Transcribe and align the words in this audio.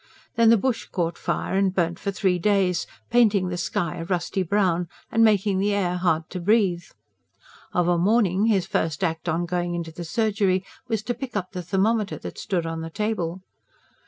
Then 0.35 0.49
the 0.49 0.57
bush 0.57 0.85
caught 0.87 1.15
fire 1.15 1.55
and 1.55 1.71
burnt 1.75 1.99
for 1.99 2.09
three 2.09 2.39
days, 2.39 2.87
painting 3.11 3.49
the 3.49 3.55
sky 3.57 3.97
a 3.97 4.03
rusty 4.03 4.41
brown, 4.41 4.87
and 5.11 5.23
making 5.23 5.59
the 5.59 5.75
air 5.75 5.97
hard 5.97 6.27
to 6.31 6.39
breathe. 6.39 6.85
Of 7.71 7.87
a 7.87 7.99
morning 7.99 8.47
his 8.47 8.65
first 8.65 9.03
act 9.03 9.29
on 9.29 9.45
going 9.45 9.75
into 9.75 9.91
his 9.91 10.09
surgery 10.09 10.65
was 10.87 11.03
to 11.03 11.13
pick 11.13 11.35
up 11.35 11.51
the 11.51 11.61
thermometer 11.61 12.17
that 12.17 12.39
stood 12.39 12.65
on 12.65 12.81
the 12.81 12.89
table. 12.89 13.43